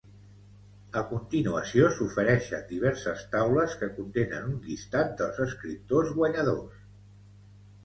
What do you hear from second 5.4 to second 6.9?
escriptors guanyadors.